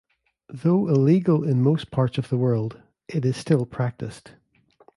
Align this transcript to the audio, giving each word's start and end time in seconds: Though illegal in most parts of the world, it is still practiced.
Though 0.49 0.87
illegal 0.87 1.43
in 1.43 1.61
most 1.61 1.91
parts 1.91 2.17
of 2.17 2.29
the 2.29 2.35
world, 2.39 2.81
it 3.07 3.23
is 3.23 3.37
still 3.37 3.67
practiced. 3.67 4.33